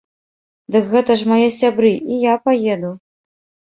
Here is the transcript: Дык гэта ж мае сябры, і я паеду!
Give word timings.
Дык 0.77 0.87
гэта 0.95 1.19
ж 1.21 1.29
мае 1.33 1.47
сябры, 1.59 1.95
і 2.11 2.21
я 2.31 2.35
паеду! 2.49 2.91